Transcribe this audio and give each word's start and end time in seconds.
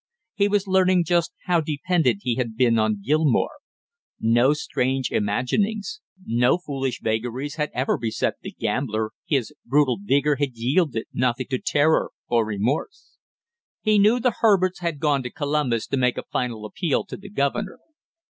He 0.33 0.47
was 0.47 0.65
learning 0.65 1.03
just 1.03 1.31
how 1.45 1.61
dependent 1.61 2.21
he 2.23 2.33
had 2.33 2.57
been 2.57 2.79
on 2.79 3.03
Gilmore; 3.05 3.59
no 4.19 4.51
strange 4.53 5.11
imaginings, 5.11 6.01
no 6.25 6.57
foolish 6.57 7.01
vagaries 7.03 7.57
had 7.57 7.69
ever 7.75 7.99
beset 7.99 8.33
the 8.41 8.49
gambler, 8.49 9.11
his 9.27 9.53
brutal 9.63 9.99
vigor 10.01 10.37
had 10.37 10.55
yielded 10.57 11.05
nothing 11.13 11.45
to 11.51 11.59
terror 11.59 12.09
or 12.27 12.43
remorse. 12.43 13.19
He 13.81 13.99
knew 13.99 14.19
the 14.19 14.37
Herberts 14.39 14.79
had 14.79 14.97
gone 14.99 15.21
to 15.21 15.29
Columbus 15.29 15.85
to 15.89 15.97
make 15.97 16.17
a 16.17 16.23
final 16.23 16.65
appeal 16.65 17.05
to 17.05 17.15
the 17.15 17.29
governor. 17.29 17.77